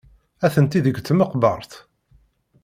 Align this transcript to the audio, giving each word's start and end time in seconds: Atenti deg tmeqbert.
Atenti 0.45 0.79
deg 0.85 0.95
tmeqbert. 1.01 1.71